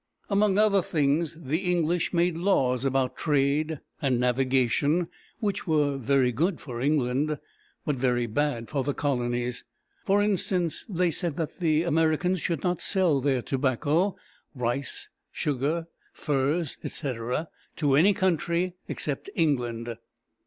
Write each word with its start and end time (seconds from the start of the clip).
Among 0.31 0.57
other 0.57 0.81
things, 0.81 1.37
the 1.39 1.59
English 1.59 2.11
made 2.11 2.35
laws 2.35 2.85
about 2.85 3.15
trade 3.15 3.81
and 4.01 4.19
navigation 4.19 5.09
which 5.39 5.67
were 5.67 5.95
very 5.97 6.31
good 6.31 6.59
for 6.59 6.81
England, 6.81 7.37
but 7.85 7.97
very 7.97 8.25
bad 8.25 8.67
for 8.67 8.83
the 8.83 8.95
colonies. 8.95 9.63
For 10.07 10.23
instance, 10.23 10.87
they 10.89 11.11
said 11.11 11.37
that 11.37 11.59
the 11.59 11.83
Americans 11.83 12.41
should 12.41 12.63
not 12.63 12.81
sell 12.81 13.21
their 13.21 13.43
tobacco, 13.43 14.15
rice, 14.55 15.07
sugar, 15.31 15.85
furs, 16.13 16.79
etc., 16.83 17.49
to 17.75 17.95
any 17.95 18.15
country 18.15 18.73
except 18.87 19.29
England. 19.35 19.97